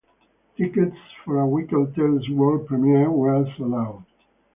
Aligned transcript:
Tickets 0.57 0.97
for 1.23 1.39
A 1.39 1.47
Wicked 1.47 1.93
Tale's 1.93 2.27
World 2.31 2.65
Premiere 2.65 3.11
were 3.11 3.45
sold 3.55 3.75
out. 3.75 4.03